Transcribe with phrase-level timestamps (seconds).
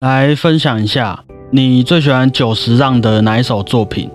[0.00, 1.18] 来分享一下
[1.50, 4.08] 你最喜欢久石让的哪一首作品？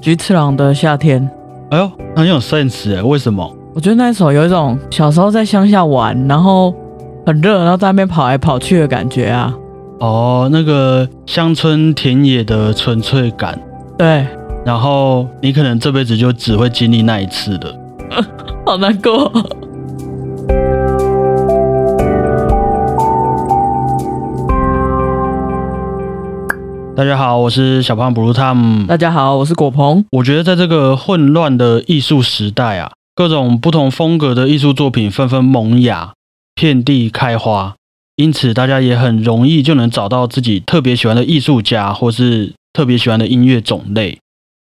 [0.00, 1.28] 菊次郎的夏天，
[1.72, 3.52] 哎呦，很有 sense 哎，为什么？
[3.74, 6.72] 我觉得那一首有一种小时候在乡下玩，然后
[7.26, 9.52] 很热，然后在那边跑来跑去的感觉啊。
[9.98, 13.60] 哦，那个乡村田野的纯粹感，
[13.98, 14.24] 对，
[14.64, 17.74] 然后你可能这辈子就只会经历那一次的。
[18.64, 19.32] 好难过。
[26.98, 28.84] 大家好，我是小胖 Blue Tom。
[28.86, 30.04] 大家好，我是果鹏。
[30.10, 36.12] 我觉得在这个混乱的艺术时代啊，各种不同风格的艺术作品纷纷萌芽，
[36.56, 37.76] 遍地开花，
[38.16, 44.18] 因此大家也很容易就能找到自己特别喜欢的艺术家，或是特别喜欢的音乐种类。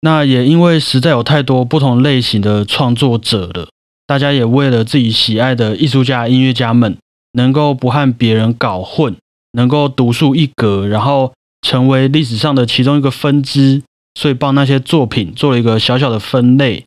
[0.03, 3.71] 那也因为实在有太多不同类型的创作者了，
[4.07, 6.99] 大家也为了自己喜爱的艺术家、音乐家们
[7.33, 9.17] 能够不和别人搞混，
[9.53, 11.33] 能够独树一格，然后。
[11.69, 13.83] 成为历史上的其中一个分支，
[14.15, 16.87] 所以帮那些作品做了一个小小的分类，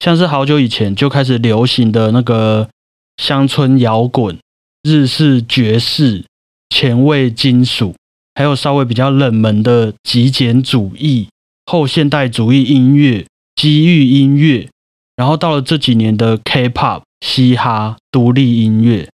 [0.00, 2.68] 像是好久以前就开始流行的那个
[3.16, 4.38] 乡村摇滚、
[4.82, 6.26] 日式爵士、
[6.68, 7.94] 前卫金属，
[8.34, 11.30] 还有稍微比较冷门的极简主义、
[11.64, 13.24] 后现代主义音乐、
[13.56, 14.68] 机遇音乐，
[15.16, 19.08] 然后到了这几年的 K-pop、嘻哈、独立音乐，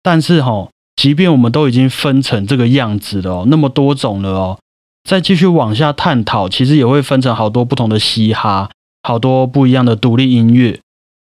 [0.00, 0.68] 但是哈。
[1.00, 4.58] 即便我们都已经分成这个样子了哦，那么多种了哦，
[5.08, 8.68] 再继续往下探讨，其实也会分成好多不同的嘻哈，
[9.02, 10.78] 好多不一样的独立音乐，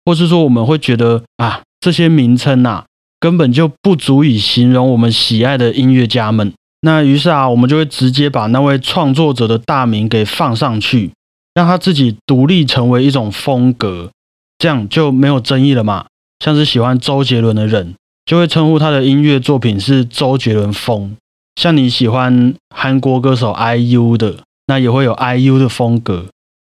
[0.05, 2.85] 或是说我们会觉得啊，这些名称呐，
[3.19, 6.53] 根本就不足以形容我们喜爱的音乐家们。
[6.83, 11.11] 那于是啊，我们就会直接把那位创作者的大名给放上去，
[11.53, 14.13] 让他自己独立成为一种风格，
[14.57, 16.07] 这样就没有争议了嘛。
[16.39, 17.97] 像是喜欢周杰伦的人。
[18.27, 21.17] 就会称呼他的音乐作品是周杰伦风，
[21.57, 26.27] 像你喜欢韩国歌手 IU 的，那也会有 IU 的风格。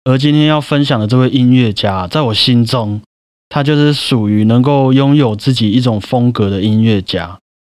[0.04, 3.02] 而今天要分享的这位音乐家，在我心中，
[3.48, 7.38] 他就是属于能够拥有自己一种风格的音乐家。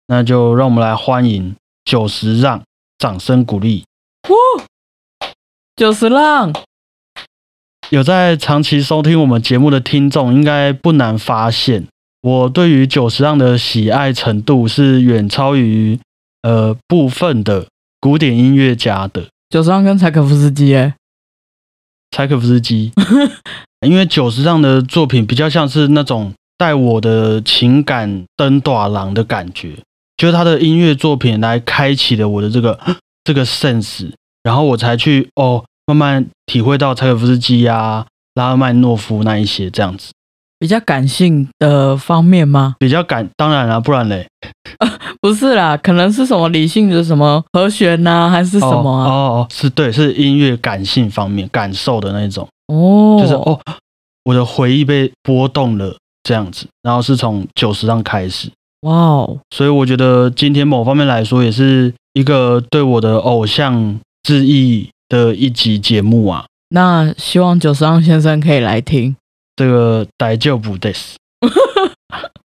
[0.08, 2.62] 那就让我们来欢迎久石让，
[2.98, 3.84] 掌声鼓励！
[4.26, 4.34] 呼，
[5.76, 6.52] 久石让，
[7.90, 11.86] 有在长期收听我们节目的听众，应该不难发现。
[12.22, 15.98] 我对于久石让的喜爱程度是远超于
[16.42, 17.66] 呃部分的
[17.98, 19.28] 古典音乐家的。
[19.48, 20.94] 久石让跟柴可夫斯基，哎，
[22.10, 22.92] 柴可夫斯基，
[23.86, 29.78] 因为久石让的作品比较像是那种带我的情感登短廊的感觉，
[30.16, 32.78] 就是他的音乐作品来开启了我的这个
[33.24, 40.12] 这个 sense，然后我才去哦慢慢体会到柴可夫斯基呀、拉赫曼诺夫那一些这样子。
[40.60, 42.76] 比较感性的方面吗？
[42.78, 44.28] 比较感，当然了，不然嘞，
[45.22, 49.08] 不是啦，可能是什么理性的什么和弦呐，还是什么啊？
[49.08, 53.58] 哦哦，是对，是音乐感性方面感受的那种哦，就是哦，
[54.24, 58.50] 我的回忆被波动了这样子，然后是从九十上开始，
[58.82, 66.44] 哇哦，所以我觉得今天某方面来说，也是一个对我的偶像致意的一集节目啊。
[66.72, 69.16] 那希望九十让先生可以来听。
[69.60, 71.18] 这个逮就不得死。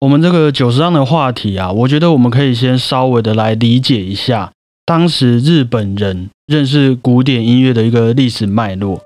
[0.00, 4.50] 我们这个九十章的话题啊，我觉得我们可以先稍微的来理解一下
[4.84, 9.00] 当时日本人认识古典音乐的一个历史脉络。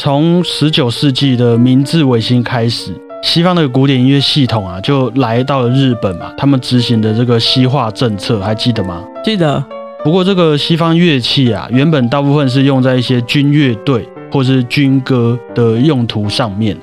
[0.00, 6.32] 从十九世纪的明治维新开始，西方的古典音乐系统啊，就来到了日本嘛。
[6.36, 9.04] 他们执行的这个西化政策，还记得吗？
[9.24, 9.64] 记得。
[10.04, 16.76] 不过这个西方乐器啊，原本大部分是用在一些军乐队或是军歌的用途上面。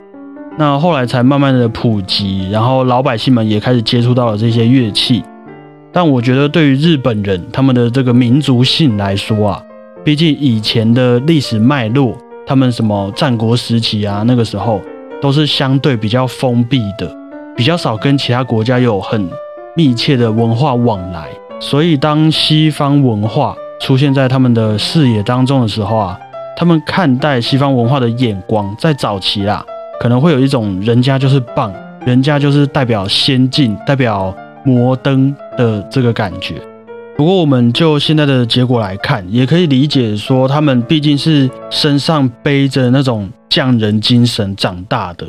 [0.57, 5.23] 那后来才慢慢的普及，然后老百姓们也开始接触到了这些乐器。
[5.91, 9.61] 但我觉得对于日本人他们的这个民族性来说啊，
[10.03, 12.15] 毕竟以前的历史脉络，
[12.45, 14.81] 他们什么战国时期啊，那个时候
[15.21, 17.13] 都是相对比较封闭的，
[17.55, 19.29] 比较少跟其他国家有很
[19.75, 21.27] 密切的文化往来。
[21.59, 26.19] 所以当西方文化出现在他们的视野当中的时候啊，
[26.57, 29.65] 他们看待西方文化的眼光在早期啦。
[29.99, 31.73] 可能会有一种人家就是棒，
[32.05, 36.55] 人家就是代表先进、代表摩登的这个感觉。
[37.17, 45.25] 不过，我们就现在的结果来看，也可以理解说，他们毕竟是身上背着那种匠人精神长大的，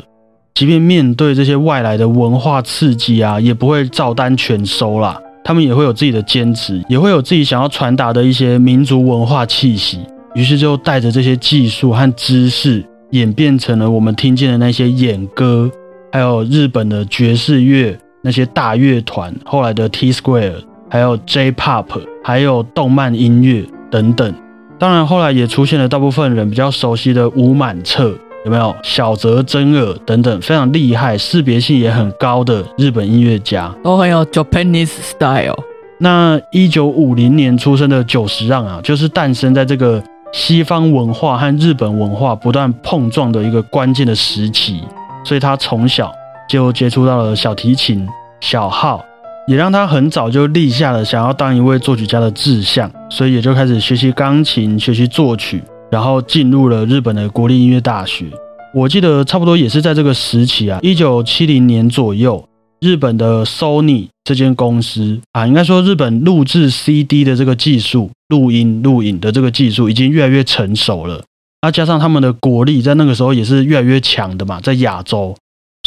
[0.53, 5.17] 即便面对这些外来的文化刺激啊，也不会照单全收啦。
[5.45, 9.99] 他们也会有自己的坚持，也会有自己想要传达的一些民族文化气息。
[10.35, 12.83] 于是，就带着这些技术和知识。
[13.11, 15.69] 演变成了我们听见的那些演歌，
[16.11, 20.55] 还有日本的爵士乐那些大乐团，后来的 T Square
[20.89, 21.85] 还有 J-Pop，
[22.23, 24.33] 还有动漫音乐等等。
[24.79, 28.13] 当然，后来也出现了大部分人比较熟悉的吴满彻，
[28.45, 35.57] 有没有小泽征尔等等非常厉害、识别性也很高的日本音乐家，都很有 Japanese style。
[35.99, 40.03] 那一九五零年出生的久石让啊，就是诞生在这个
[40.33, 44.81] 西方文化和日本文化不断碰撞的一个关键的时期，
[45.23, 46.11] 所以他从小
[46.49, 48.07] 就接触到了小提琴、
[48.39, 49.03] 小号。
[49.47, 58.25] 也让他很早就立下了想要当一位作曲家的志向，所以也就开始学习钢琴、学习作曲，然后进入了日本的国立音乐大学。
[58.73, 62.43] 我记得差不多也是在这个时期啊，一九七零年左右，
[62.79, 71.23] 日本的 Sony 这间公司啊，应该说日本录制 CD 的这个技术、录音录影的这个技术已经越来越成熟了。
[71.61, 75.35] 那加上他们的国力在那个时候也是越来越强的嘛，在亚洲。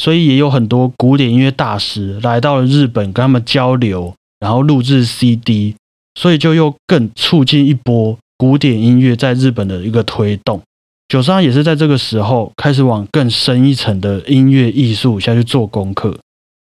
[0.00, 5.74] 所以也有很多古典音乐大师来到了日本，跟他们交流，然后录制 CD，
[6.14, 10.62] 所以就又更促进一波古典音乐在日本的一个推动。
[11.08, 16.16] 九三也是在这个时候开始往更深一层的音乐艺术下去做功课，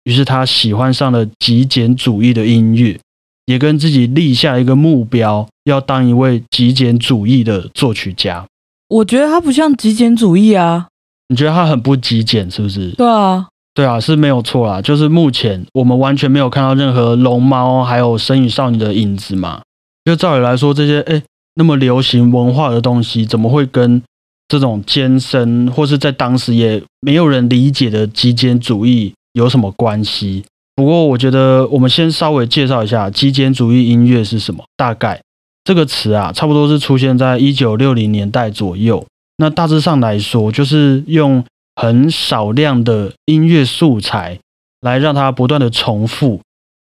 [0.09, 2.99] 于是他喜欢上了极简主义的音乐，
[3.45, 8.43] 也跟自己立下一个目标，要当一位极简主义的作曲家。
[8.87, 10.87] 我觉得他不像极简主义啊。
[11.27, 12.89] 你觉得他很不极简，是不是？
[12.93, 14.81] 对啊，对啊，是没有错啦。
[14.81, 19.61] 就是目前我们完全没有看到任何龙猫还有神与少女的影子嘛。
[20.05, 21.21] 就照理来说，这些哎
[21.53, 24.01] 那么流行文化的东西，怎么会跟
[24.47, 30.43] 这种艰深或是在当时也没有人理解的极简主义有什么关系？
[30.75, 34.63] 不过我觉得我们先稍微介绍一下极简主义音乐是什么。
[34.77, 35.21] 大概
[35.63, 39.05] 这个词啊，差不多是出现在一九六零年代左右。
[39.37, 41.43] 那大致上来说，就是用
[41.75, 44.39] 很少量的音乐素材
[44.81, 46.41] 来让它不断的重复，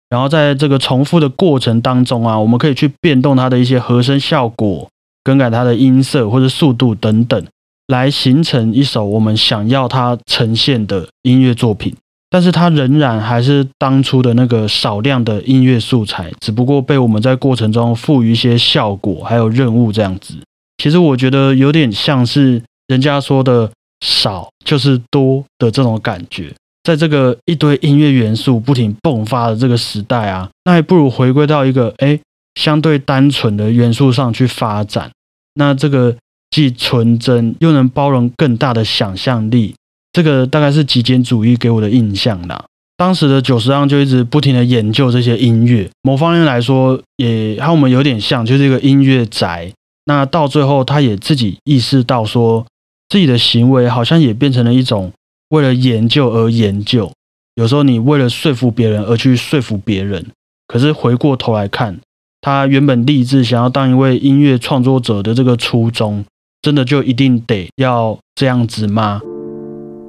[0.08, 4.88] 然后在这个重复的过程当中啊，我们可以去变动它的一些和声效果，
[5.24, 7.44] 更改它的音色或者速度等等，
[7.88, 11.94] 来形成一首我们想要它呈现的音乐作品。
[12.34, 20.34] 但是它仍然还是当初的那个少量的音乐素材，只不过被我们在过程中赋予一些效果还有任务这样子。
[20.78, 23.70] 其实我觉得有点像是人家说的
[24.04, 26.52] “少就是多”的这种感觉，
[26.82, 32.18] 在这个一堆音乐元素不停迸发的这个时代啊，那还不如回归到一个哎
[32.56, 35.08] 相对单纯的元素上去发展。
[35.54, 36.16] 那这个
[36.50, 39.76] 既纯真又能包容更大的想象力，
[40.14, 42.64] 这个大概是极简主义给我的印象啦。
[42.96, 49.72] 当时的九十让就一直不停的研究这些音乐，某方面来说也和我们有点像，就是一个音乐宅。
[50.04, 52.64] 那到最后，他也自己意识到，说
[53.08, 55.10] 自己的行为好像也变成了一种
[55.48, 57.10] 为了研究而研究。
[57.56, 60.24] 有时候你为了说服别人而去说服别人，
[60.68, 61.98] 可是回过头来看，
[62.40, 66.24] 他原本立志想要当一位音乐创作者的这个初衷，
[66.62, 69.20] 真的就一定得要这样子吗？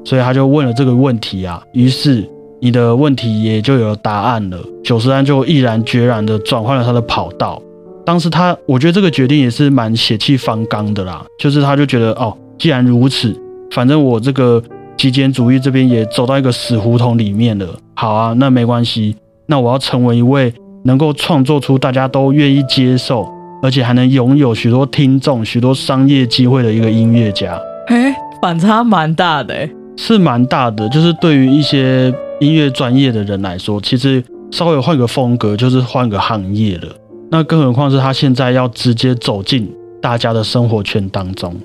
[0.06, 1.62] 所以他就问了这个问题啊。
[1.74, 2.26] 于是
[2.62, 4.58] 你的问题也就有了答案了。
[4.84, 7.62] 九十三就毅然决然的转换了他的跑道。
[8.06, 11.26] 当时他，我觉得这个决定也是蛮血气方刚的啦。
[11.40, 13.36] 就是他就觉得，哦，既然如此，
[13.72, 14.62] 反正我这个
[14.96, 17.68] 极简主义这边也走到一个死胡同里面了。
[17.96, 19.16] 好啊，那没关系，
[19.48, 20.54] 那我要成为一位
[20.84, 23.28] 能够创作出大家都愿意接受，
[23.64, 27.60] 而且还能拥有许多听众、许多商业机会的一个音乐家。
[27.88, 30.88] 嘿，反差蛮大的，是蛮大的。
[30.90, 36.88] 就是对于一些音乐专业的人来说，其实稍微换个风格，就是换个行业了。
[37.32, 39.70] 那更何况是他现在要直接走进
[40.02, 41.56] 大家的生活圈当中，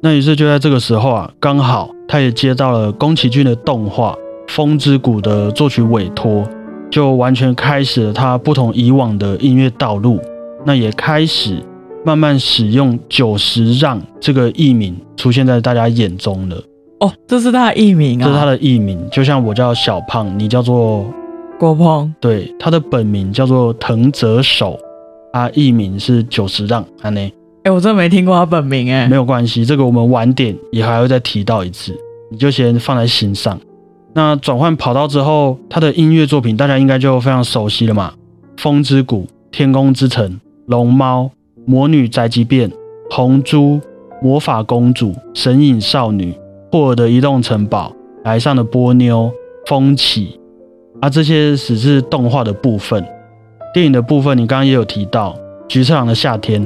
[0.00, 4.12] 那于是就在这个时候啊，刚好他也接到了宫崎骏的动画
[4.48, 6.48] 《风之谷》的作曲委托，
[6.90, 10.18] 就完全开始了他不同以往的音乐道路。
[10.64, 11.62] 那也开始
[12.04, 16.56] 慢慢使用久石让这个艺名出现在大家眼中了。
[17.00, 21.06] 哦，这是他的艺名啊，这是他的艺名，就像我叫小胖，你叫做
[21.58, 24.78] 郭鹏，对，他的本名叫做藤泽守。
[25.32, 27.30] 他艺名是九十让安内，
[27.64, 31.94] 哎，我真的没听过他本名哎，没有关系，这个我们晚点也还会再提到一次，
[32.30, 33.60] 你就先放在心上。
[34.14, 38.14] 那转换跑道之后，他的音乐作品大家应该就非常熟悉了嘛，
[38.62, 40.26] 《风之谷》《天空之城》
[40.68, 41.24] 《龙猫》
[41.66, 42.70] 《魔女宅急便》
[43.10, 43.74] 《红猪》
[44.22, 46.32] 《魔法公主》《神隐少女》
[46.70, 47.88] 《霍尔的移动城堡》
[48.24, 49.24] 《来上的波妞》
[49.68, 50.38] 《风起》，
[51.00, 53.04] 啊，这些只是动画的部分。
[53.72, 55.32] 电影的部分，你刚刚也有提到
[55.68, 56.62] 《菊次郎的夏天》，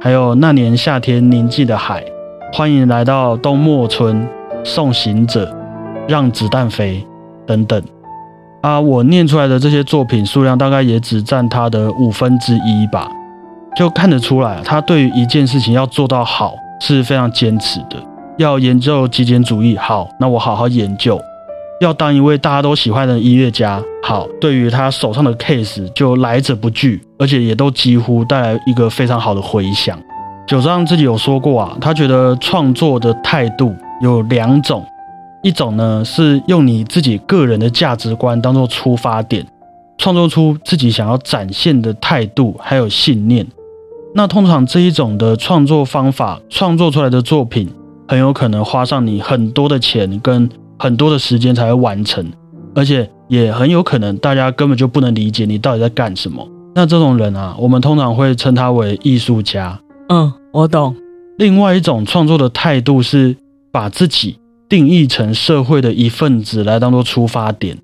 [0.00, 2.02] 还有《那年夏天宁静的海》，
[2.56, 4.26] 欢迎来到冬末村，
[4.62, 5.52] 送行者，
[6.06, 7.04] 让子弹飞
[7.46, 7.82] 等等。
[8.60, 13.10] 啊，我念出来的这些作品数量大概也只占他的五分之一吧，
[13.74, 17.96] 就看得出来，他对于一件事情要做到好是非常坚持的。
[18.38, 21.20] 要研究极简主义，好，那我好好研究。
[21.80, 29.98] 要当一位大家都喜欢的音乐家，好，对于他手上的 case 就来者不拒，而且也都几乎带来一个非常好的回响。
[30.46, 34.84] 九章自己有说过啊，他觉得创作的态度有两种，
[35.42, 39.46] 一种呢是用你自己个人的价值观当做出发点，
[39.96, 43.46] 创作出自己想要展现的态度还有信念。
[44.14, 47.70] 那通常这一种的创作方法，创作出来的作品
[48.10, 50.50] 很有可能花上你很多的钱跟。
[50.82, 52.24] 很多的时间才会完成，
[52.74, 56.48] 而且也很有可能大家根本就不能理解你到底在干什么。
[56.74, 59.78] 那这种人啊，我们通常会称他为艺术家。
[60.08, 60.96] 嗯，我懂。
[61.36, 63.36] 另外一种创作的态度是
[63.70, 64.38] 把自己
[64.70, 67.76] 定义成社会的一份子来当做出发点，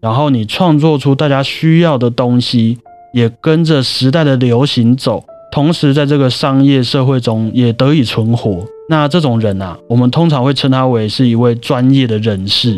[0.00, 2.78] 然后你创作出大家需要的东西，
[3.12, 5.22] 也跟着时代的流行走，
[5.52, 8.64] 同时在这个商业社会中也得以存活。
[8.90, 12.76] 那这种人啊，我们通常会称他为是一位专业的人士。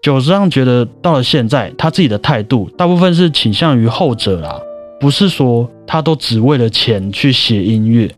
[0.00, 4.58] 九十让觉得到了现在，他自己的态度大部分是倾向于后者啦，
[4.98, 8.10] 不是说他都只为了钱去写音乐，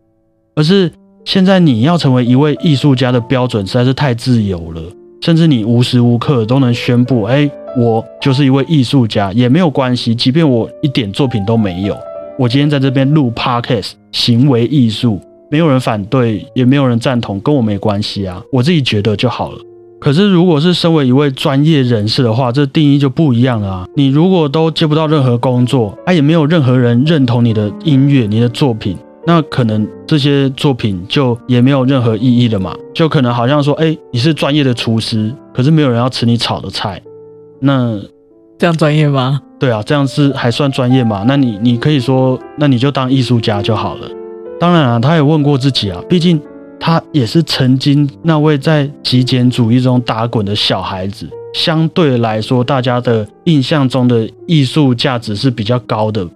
[0.55, 0.89] 而是
[1.25, 4.81] 现在你要成为一位艺术家的标准实在是太自由了，
[5.21, 11.99] 甚至你无时无刻都能宣布，哎，我就是一位艺术家也没有关系，即便我一点作品都没有，
[12.39, 15.21] 我今天在这边录 podcast，行为艺术。
[15.51, 19.59] 没有人反对，也没有人赞同，跟我没关系啊，我自己觉得就好了。
[20.01, 23.87] 可是，如果是身为一位专业人士的话，这定义就不一样了啊。
[23.95, 32.75] 你如果都接不到任何工作，啊，也没有任何人认同你的音乐、你的作品，那可能这些作品就也没有任何意义了嘛。
[32.93, 37.01] 就可能好像说，哎，你是专业的厨师，可是没有人要吃你炒的菜，
[37.61, 37.99] 那
[38.59, 39.41] 这样专业吗？
[39.59, 41.25] 对啊，这样是还算专业嘛？
[41.27, 44.07] 那你你可以说，那你就当艺术家就好了。
[44.61, 46.41] 当然啊，他也问过自己啊，毕竟
[46.81, 51.29] 他也是曾经那位在极简主义中打滚的小孩子。
[51.53, 56.27] 相对来说，大家的印象中的艺术价值是比较高的。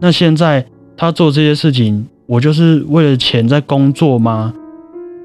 [0.00, 0.64] 那现在
[0.96, 4.52] 他做这些事情，我就是为了钱在工作吗？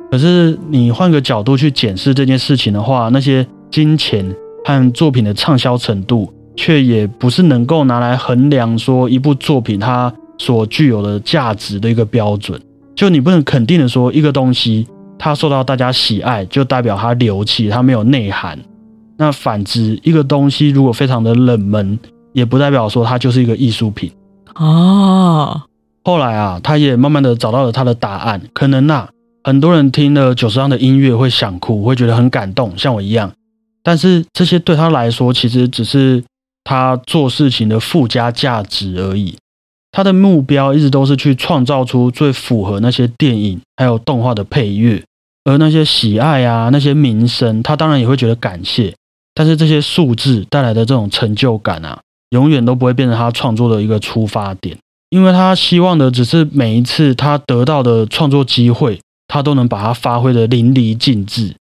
[0.10, 4.25] 可是你换个角度去检视这件事情的话，那些金钱
[4.65, 10.13] 和作品的畅销程度，却也不是能够拿来衡量说一部作品它。
[10.41, 12.60] 所具有的价值的一个标准，
[12.95, 14.88] 就你不能肯定的说，一个东西
[15.19, 18.57] 它受到大家喜爱，就代表它流气，它没有内涵。
[19.17, 22.00] 那反之，一个东西如果非常的冷门，
[22.33, 24.12] 也不代表说它就是一个艺术品
[24.55, 25.63] 啊。
[26.03, 28.41] 后来啊，他也慢慢的找到了他的答案。
[28.51, 29.10] 可能呐，
[29.43, 33.31] 很多人听了九十章的音乐会想哭，会觉得很感动，像我一样。
[33.83, 36.24] 但是这些对他来说，其实只是
[36.63, 39.38] 他做事情的附加价值而已。
[39.93, 45.03] 他的目标一直都是去创造出最符合那些电影还有动画的配乐，
[45.43, 48.93] 而那些喜爱啊，那些名声，他当然也会觉得感谢。
[49.33, 54.77] 但是这些数字带来的这种成就感啊，永远都不会变成他创作的一个出发点，
[55.10, 61.53] 因为他希望的只是每一次他得到的创作机会，他都能把它发挥的淋漓尽致。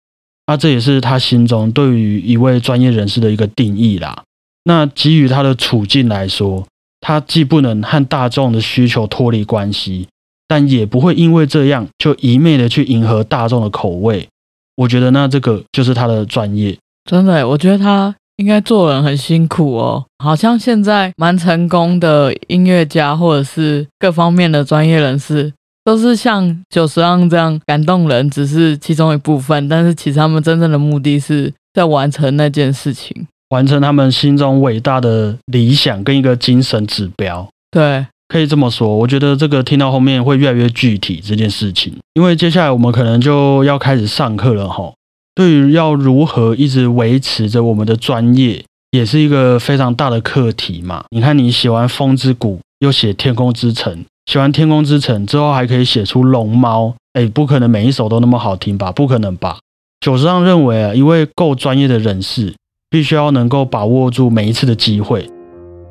[0.47, 4.23] 那这也是他心中对于一位专业人士的一个定义啦。
[4.65, 6.65] 那基于他的处境来说。
[7.00, 10.09] 他既不能和大众的需求脱离关系，
[10.47, 14.28] 但也不会因为这样就一昧的去迎合大众的口味。
[14.76, 16.76] 我觉得那这个就是他的专业。
[17.11, 20.04] 真的，我觉得他应该做人很辛苦哦。
[20.23, 25.52] 好像现在蛮成功的音乐家或者是各方面的专业人士，
[25.85, 29.69] 都是像九十让这样感动人，只是其中一部分。
[29.69, 33.26] 但是其实他们真正的目的是在完成那件事情。
[33.50, 38.97] 完成他们心中伟大的理想跟一个精神指标，对，可以这么说。
[38.97, 44.92] 我觉得这个听到后面会越来越具体这件事情，因为接下来我们可能就要开始上课了哈。
[45.35, 51.04] 对于要如何一直维持着我们的专业，也是一个非常大的课题嘛。
[51.11, 53.92] 你看，你写完《风之谷》，又写《天空之城》，
[54.26, 58.92] 写完《天空之城》之后，还可以写出《龙猫》，哎，不可能每一首都那么好听吧？
[58.92, 59.59] 不可能吧？
[60.00, 62.54] 九十上认为啊，一位够专业的人士。
[62.91, 65.25] 必须要能够把握住每一次的机会。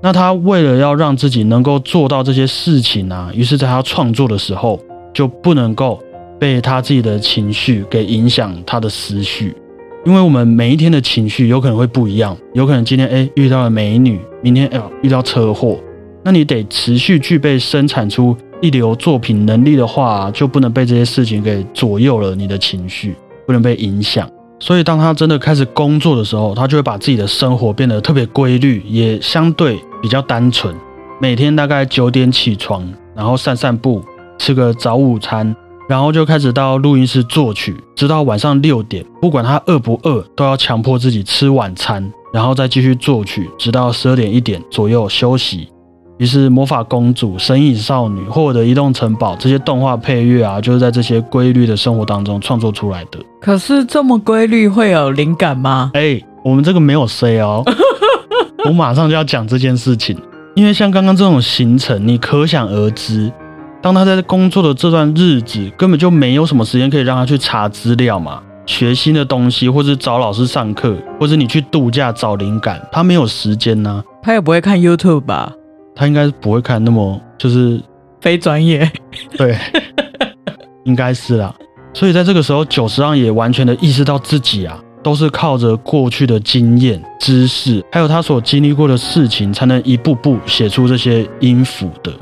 [0.03, 4.77] 那他为了要让自己能够做到这些事情啊，于是在他创作的时候
[5.13, 5.98] 就不能够
[6.38, 9.56] 被他自己的情绪给影响他的思绪。
[10.06, 15.79] 因为我们每一天的情绪有可能会不一样，有可能今天哎遇到了美女，明天哎遇到车祸。
[16.22, 23.15] 那你得持续具备生产出一流作品能力的话，就不能被这些事情给左右了你的情绪，
[23.46, 24.29] 不能被影响。
[24.59, 30.75] 所以当他真的开始工作的时候，他就会把自己的生活变得特别规律，也相对比较单纯。
[31.21, 34.03] 每天大概九点起床，然后散散步，
[34.37, 35.55] 吃个早午餐，
[35.87, 45.69] 然后就开始到录音室作曲，直到晚上六点，不管他饿不饿，都要强迫自己吃晚餐，然后再继续作曲，直到十二点一点左右休息。
[46.19, 53.17] 于是，《魔法公主》《神隐少女》或者《移动城堡》这些动画配乐啊，就是在这些规律的生活当中创作出来的。
[53.39, 55.91] 可是这么规律会有灵感吗？
[55.93, 57.63] 哎，我们这个没有 say 哦，
[58.67, 60.17] 我马上就要讲这件事情。
[60.55, 63.31] 因为像刚刚这种行程，你可想而知，
[63.81, 74.03] 当他在工作的这段日子，根本就没有什么时间可以让他去查资料嘛，学新的东西，或者找老师上课，或者你去度假找灵感，他没有时间呢。
[74.21, 75.53] 他也不会看 YouTube 吧？
[76.00, 77.77] 他应该不会看那么就是
[78.22, 78.89] 非专业，
[79.38, 79.53] 对，
[80.86, 81.53] 应该是啦。
[81.94, 92.13] 所以在这个时候，久石让也完全的意识到自己啊，都是靠着过去的经验、知识，还有他所经历过的事情，才能一步步写出这些音符的。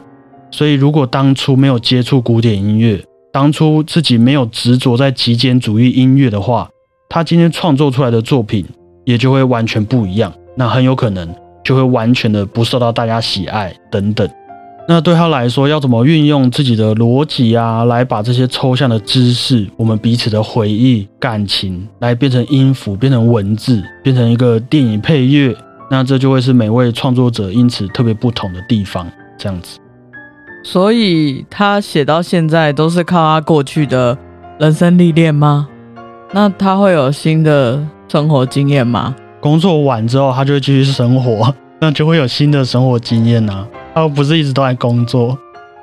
[0.50, 3.00] 所以，如果当初没有接触古典音乐，
[3.32, 6.68] 当初自己没有执着在极简主义音乐的话，
[7.10, 8.66] 他今天创作出来的作品
[9.06, 10.34] 也就会完全不一样。
[10.56, 11.32] 那很有可能。
[11.68, 14.26] 就会完全的不受到大家喜爱等等。
[14.88, 25.54] 那对他来说，要怎么运用自己的逻辑啊，来把这些抽象的知识、我们彼此的回忆、感情，来变成音符、变成文字、变成一个电影配乐？
[25.92, 29.06] 那这就会是每位创作者因此特别不同的地方。
[29.38, 29.78] 这样子，
[30.64, 34.18] 所以他写到现在都是靠他过去的
[34.58, 35.68] 人生历练吗？
[36.32, 39.14] 那他会有新的生活经验吗？
[39.40, 43.66] 工作完之后，他就会继续生活， 那就会有新的生活经验呐。
[43.94, 45.38] 他不是一直都在工作，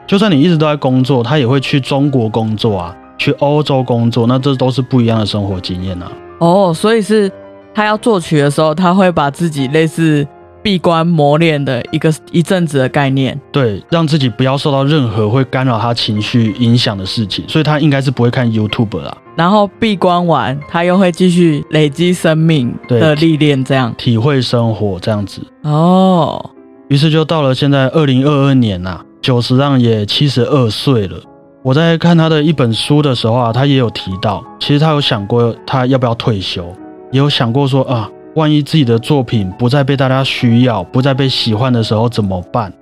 [0.06, 6.06] 就算你一直都在工作，他也会去中国工作啊，去欧洲工作，那这都是不一样的生活经验呐。
[6.38, 7.30] 哦，所以是
[7.74, 10.26] 他要作曲的时候，他会把自己类似。
[10.64, 19.14] 闭关磨练的一个一阵子的概念，对，让自己不要受到任何会干扰他情绪影响的事情，所以他应该是不会看 YouTube 啦。
[19.36, 25.42] 然后闭关完，他又会继续累积生命的历练，这样体会生活这样子。
[25.64, 26.50] 哦，
[26.88, 31.20] 于是就到了现在二零二二年呐，九十让也七十二岁了。
[31.62, 36.64] 我在看他的一本书的时候啊，他也有提到，其实他有想过他要不要退休，
[37.12, 38.08] 也有想过说啊。
[38.34, 42.72] 万一自己的作品不再被大家需要，不再被喜欢的时候怎么办？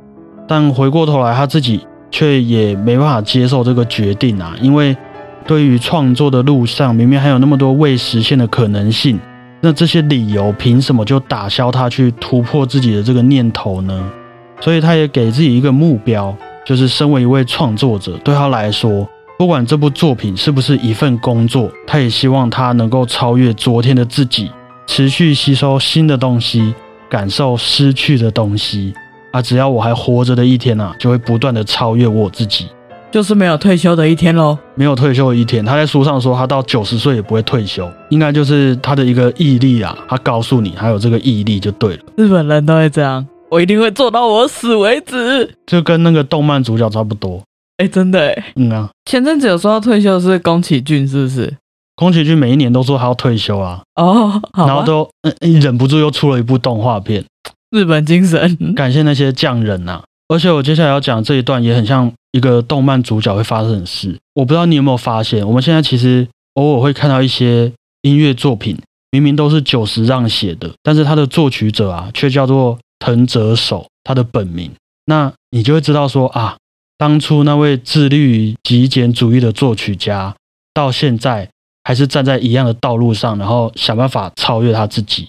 [0.48, 4.54] 但回过头来，他自己却也没办法接受这个决定啊！
[4.62, 4.96] 因为
[5.46, 9.20] 对于创作的路上，明明还有那么多未实现的可能性，
[9.60, 14.10] 那这些理由凭什么就打消他去突破自己的这个念头呢？
[14.60, 16.34] 所以他也给自己一个目标，
[16.64, 19.06] 就是身为一位创作者，对他来说，
[19.38, 24.50] 不管这部作品是不是一份工作，他也希望他能够超越昨天的自己。
[24.87, 26.75] 持续吸收新的东西，
[27.09, 28.92] 感受失去的东西
[29.31, 29.40] 啊！
[29.40, 32.68] 只要我还活着的一天啊，就会不断的超越我自己，
[33.11, 34.59] 就是没有退休的一天喽。
[34.75, 39.97] 没有退休的一天，他在书上说他到九十岁也不会退休，应该就是他的一个毅力啊！
[40.09, 42.03] 他告诉你，还有这个毅力就对了。
[42.16, 47.42] 日本人都会这样，我一定会做到我死为止，就跟那个动漫主角差不多。
[47.79, 48.90] 哎，真的哎，嗯啊。
[49.07, 51.53] 前阵子有说到退休是宫崎骏，是不是？
[51.94, 57.24] 宫崎骏每一年都说他要退休啊，哦，然后都嗯忍不住又出了一部动画片，
[57.70, 60.02] 日本精神，感谢那些匠人呐。
[60.28, 64.18] 而且我接下来要讲这一段也很像一个动漫主角会发生的事。
[64.35, 68.78] 我不知道你有没有发现，我们现在其实偶尔会看到一些音乐作品，
[69.11, 74.70] 明明都是久石让写的，但是他的作曲者啊却叫做藤泽守，他的本名。
[75.05, 76.57] 那你就会知道说啊，
[76.96, 80.35] 当初那位致力于极简主义的作曲家，
[80.72, 81.50] 到现在。
[81.85, 85.29] 还是站在一样的道路上，然后想办法超越他自己。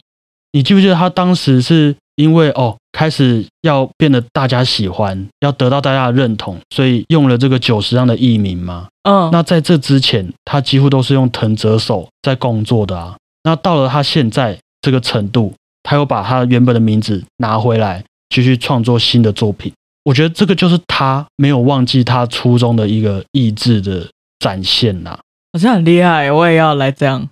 [0.51, 8.87] 你记不记得他当时是因为哦，开始要变得大家喜欢，要得到大家的认同，所以用了这个九十样的艺名吗？
[9.09, 13.15] 嗯，那在这之前，他几乎都是用藤泽手在工作的啊。
[13.43, 19.73] 那到了他现在这个程度，他又把他原本的名字拿回来，继续创作新的作品。
[20.05, 25.17] 我觉得这个就是他没有忘记他初衷的一个意志的展现呐。
[25.53, 27.29] 好像很厉害，我也要来这样。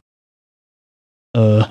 [1.34, 1.68] 呃，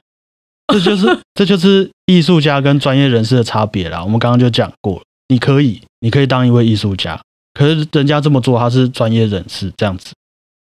[0.66, 4.02] 这就是 这就是艺术家跟专业人士的差别啦。
[4.02, 7.20] 我们刚刚就讲过了，你可以，你可以当一位艺术家，
[7.54, 10.12] 可是人家这么做，他是专业人士这样子。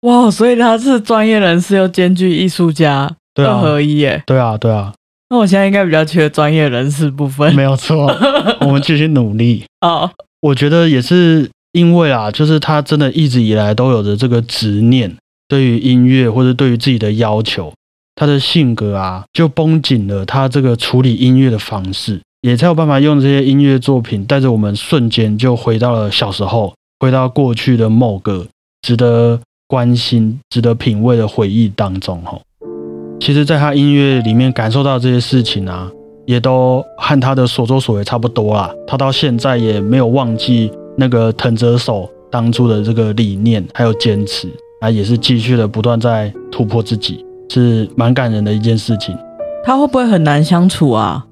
[0.02, 4.22] 哇，所以他是专业人士又兼具艺术家，二合一耶。
[4.26, 4.94] 对啊，对啊。
[5.30, 7.54] 那我现在应该比较缺专业人士部分。
[7.54, 8.06] 没有错，
[8.62, 9.64] 我们继续努力。
[9.80, 15.16] 哦，我觉得也是因为啊，就是他真的一直以来都有着这个执念。
[15.50, 17.72] 对于音乐或者对于自己的要求，
[18.14, 28.46] 他的性格啊，就绷紧了他这个处理音乐的方式，也才有办法用这些音乐作品带着我们瞬间就回到了小时候，回到过去的某个
[28.82, 32.22] 值得关心、值得品味的回忆当中。
[32.24, 32.42] 吼，
[33.18, 35.90] 其实，在他音乐里面感受到这些事情啊，
[36.26, 38.72] 也都和他的所作所为差不多啦。
[38.86, 44.48] 他到现在也没有忘记那个藤泽手当初的这个理念，还有坚持。
[44.80, 49.16] 啊，也是继续的不断在突破自己，是蛮感人的一件事情。
[49.62, 51.24] 他会不会很难相处啊？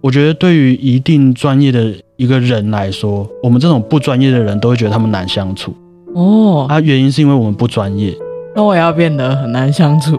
[0.00, 5.74] 我觉得对于一定专业的一个人来说，我们这种不专业的人都会觉得他们难相处。
[6.14, 8.12] 哦，啊，原因是因为我们不专业。
[8.54, 10.18] 那我也要变得很难相处。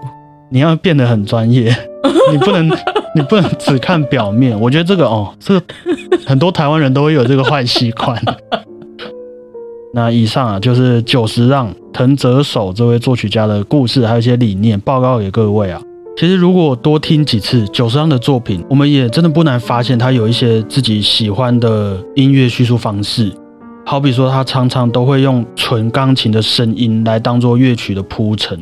[0.49, 1.75] 你要变得很专业，
[2.31, 2.69] 你不能，
[3.13, 4.57] 你不能只看表面。
[4.57, 5.61] 我觉得这个哦，这
[6.25, 8.17] 很多台湾人都会有这个坏习惯。
[9.97, 15.81] 那以上啊，就是久石让藤泽守这位作曲家的故事，还有一些理念，报告给各位啊。
[16.15, 23.31] 其实如果多听几次久石让的作品，我们也真的不难发现他有一些自己喜欢的音乐叙述方式。
[23.87, 28.59] 好比说，他常常都会用纯钢琴的声音来当做乐曲的铺陈。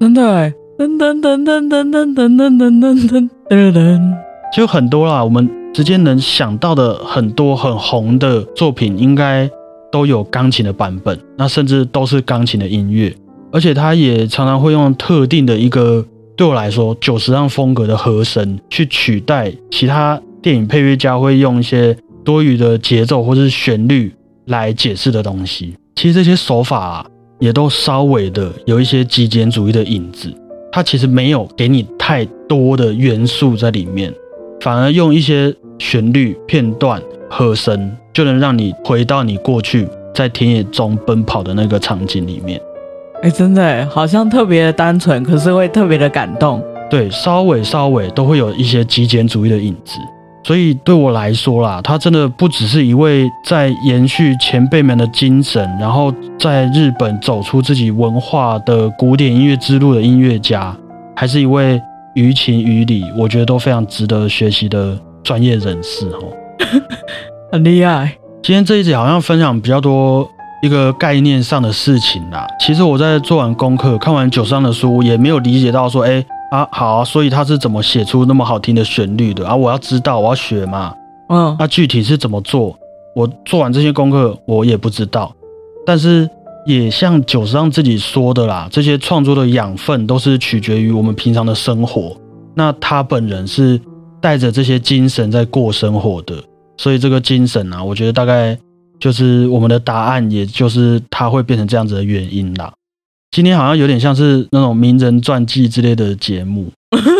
[0.00, 4.14] 真的哎，噔噔噔噔噔噔噔噔噔噔噔噔，
[4.56, 5.22] 就很多啦。
[5.22, 9.46] 我们直接能想到的很多很红的作品，应该。
[9.90, 13.14] 都有钢琴的版本，那甚至都是钢琴的音乐，
[13.52, 16.04] 而且他也常常会用特定的一个
[16.36, 24.14] 对我来说九十让风格的和声去取代其他电影配乐家会用一些多余的节奏或是旋律
[24.46, 25.74] 来解释的东西。
[25.96, 27.06] 其实这些手法，
[27.38, 30.32] 也都稍微的有一些极简主义的影子，
[30.72, 34.14] 它其实没有给你太多的元素在里面，
[34.60, 37.02] 反而用一些旋律片段。
[37.32, 42.60] 和声就能让你回到你过去在田野中奔跑的那个场景里面。
[43.22, 46.62] 哎，真的，好像特别的单纯，可是会特别的感动。
[46.88, 49.94] 对，稍微稍微都会有一些极简主义的影子。
[50.42, 60.74] 所以对我来说啦，他真的不只是一位在延续前辈们的精神，然后在日本走出自己文化的古典音乐之路的音乐家，
[61.14, 61.78] 还是一位
[62.14, 66.32] 于情于理，我觉得都非常值得学习的专业人士哦。
[67.52, 68.16] 很厉害。
[68.42, 70.28] 今天这一集好像分享比较多
[70.62, 72.46] 一个概念上的事情啦。
[72.60, 79.54] 其实我在做完功课、看完九上的书，也没有理解到说，哎啊好啊，所以他是怎么写出那么好听的旋律的啊？
[79.54, 80.94] 我要知道，我要学嘛。
[81.28, 82.76] 嗯，那具体是怎么做？
[83.14, 85.32] 我做完这些功课，我也不知道。
[85.84, 86.28] 但是
[86.66, 92.16] 也像九上自己说的啦，这些创作的养分都是取决于我们平常的生活。
[92.54, 93.80] 那他本人是
[94.20, 96.34] 带着这些精神在过生活的。
[96.80, 98.58] 所以这个精神啊，我觉得大概
[98.98, 102.72] 就是我们的答案，也就是它会变成这样子的原因啦。
[103.30, 106.72] 今天好像有点像是那种名人传记之类的节目，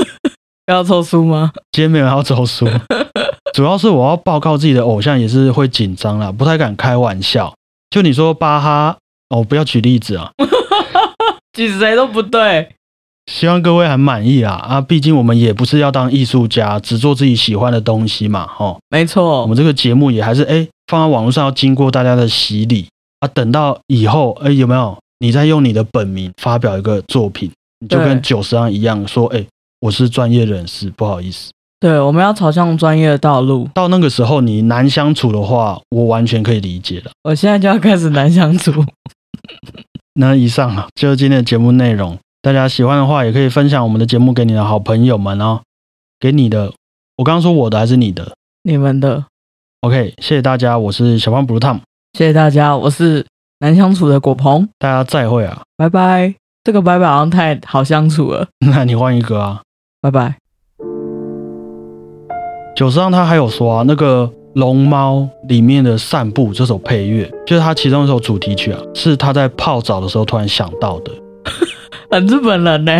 [0.72, 1.52] 要抽书吗？
[1.72, 2.66] 今天没有要抽书，
[3.52, 7.52] 主要是我要报告自己的偶像，也是会紧张啦，不太敢开玩笑。
[7.90, 8.96] 就你说巴哈
[9.28, 10.30] 哦，不要举例子啊，
[11.52, 12.76] 举谁都不对。
[13.30, 14.80] 希望各位很满意啊啊！
[14.80, 18.76] 毕竟我们也不是要当艺术家，只做自己喜欢的东西嘛，吼。
[18.90, 22.88] 没错，我们这个节目也还是哎放在网络上要经过大家的洗礼
[23.20, 23.28] 啊。
[23.28, 29.46] 等到以后哎有没有你再用你的本名发表一个作品，你就跟九十样一样说哎
[29.80, 31.52] 我是专业人士，不好意思。
[31.78, 33.68] 对，我们要朝向专业的道路。
[33.72, 37.12] 到那个时候你难相处的话，我完全可以理解了。
[37.22, 38.84] 我现在就要开始难相处。
[40.14, 42.18] 那以上啊就是今天的节目内容。
[42.42, 45.60] 大家喜欢的话，也可以分享我们的节目给你的好朋友们哦。
[46.18, 46.72] 给你的，
[47.18, 48.34] 我刚刚说我的还是你的？
[48.62, 49.24] 你们的。
[49.82, 51.80] OK，谢谢大家，我是小胖 Blue Tom。
[52.14, 53.26] 谢谢大家，我是
[53.58, 54.66] 难相处的果鹏。
[54.78, 56.34] 大家再会啊，拜拜。
[56.64, 58.48] 这个拜拜好像太好相处了。
[58.66, 59.60] 那你换一个啊，
[60.00, 60.36] 拜拜。
[62.74, 64.24] 九十上他还有说啊，那个
[64.54, 71.12] 《龙猫》里面的散步这首配乐，就是他其中一首主题曲啊，是他在泡澡的时候突然想到的。
[72.10, 72.92] 很日本人呢，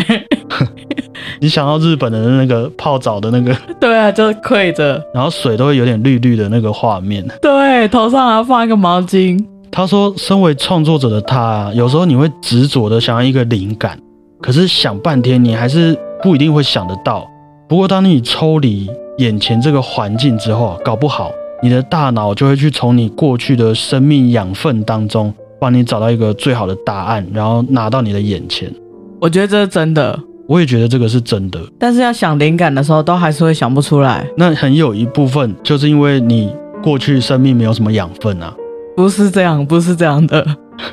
[1.41, 9.45] 你想到日本的那个泡澡的那个， 对啊，就是跪着，然后水都会有点绿绿的那个画面，对，头上还要放一个毛巾。
[9.73, 13.99] 他说，身为创作者的他，有时候你会执着的想要一个灵感，
[14.41, 17.29] 可是想半天你还是不一定会想得到。
[17.69, 21.31] 不过当你抽离眼前这个环境之后，搞不好
[21.63, 28.73] 你的大脑就会去从你过去的生命养分当中，帮你找到一个最好的答案，然后拿到你的眼前。
[29.21, 31.61] 我觉得这是真的，我也觉得这个是真的。
[31.79, 34.27] 但是要想灵感的时候，都还是会想不出来。
[34.35, 36.51] 那很有一部分就是因为你
[36.83, 38.55] 过去生命没有什么养分啊。
[38.97, 40.47] 不是这样，不是这样的。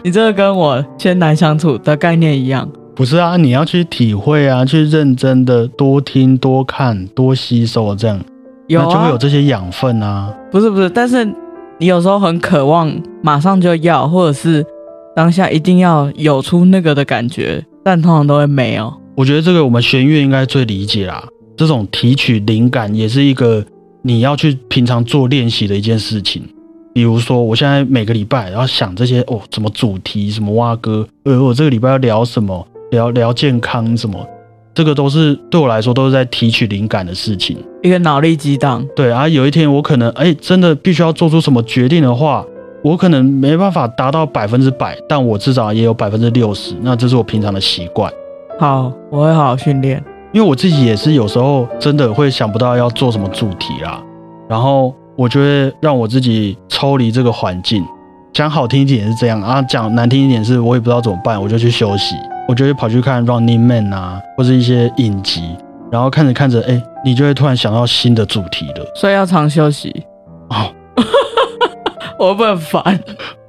[0.03, 2.69] 你这个跟我艰难相处的概念一样。
[2.93, 8.19] 不是啊，你要去体会啊，去认真的多听、多看、多吸收，这样
[8.67, 10.33] 有那就会啊有，这些养分啊。
[10.51, 11.23] 不是不是，但是
[11.77, 14.65] 你有时候很渴望马上就要，或者是
[15.15, 18.93] 当下一定要有出那个的感觉，但通常都会没有。
[19.15, 21.25] 我觉得这个我们弦乐应该最理解啦。
[21.55, 23.63] 这种提取灵感也是一个
[24.01, 26.43] 你要去平常做练习的一件事情。
[26.93, 34.19] 比如说，我现在每个礼拜要想这些哦，什么主题，什么蛙歌，呃，我这个礼拜要聊什么，聊聊健康什么，
[34.75, 37.55] 这个都是对我来说都是在提取灵感的事情。
[37.81, 42.45] 一个脑力激荡，对啊，有一天我可能哎，真的必须要做出什么决定的话，
[42.87, 48.09] 我可能没办法达到百分之百，但我至少也有百分之六十，那这是我平常的习惯。
[48.57, 50.01] 好，我会好好训练。
[50.31, 54.01] 因为我自己也是有时候真的会想不到要做什么主题啦，
[54.47, 57.83] 然后我就会让我自己抽离这个环境。
[58.31, 62.15] 讲好听一点是这样啊，讲难听一点是我也不知道怎么办，我就去休息，
[62.47, 65.41] 我就会跑去看 Running Man 啊，或是一些影集，
[65.91, 68.85] 然后看着看着，哎，你就会突然想到新的主题了。
[68.95, 70.05] 所以要常休息。
[70.49, 70.71] 哦，
[72.19, 72.99] 我会不会很烦？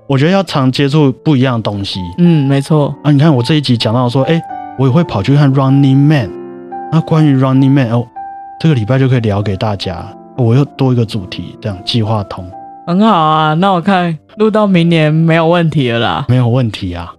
[0.07, 2.95] 我觉得要常接触不一样的东西嗯，没错。
[3.05, 3.11] 啊。
[3.11, 4.41] 你看我这一集讲到说，哎，
[4.79, 6.31] 我也会跑去看 Running Man。
[6.91, 8.07] 那关于 Running Man 哦，
[8.61, 12.51] 这个礼拜就可以聊给大家，我又多一个主题，这样计划通。
[12.87, 16.25] 很好啊，那我看录到明年没有问题了啦。
[16.29, 17.13] 没有问题啊。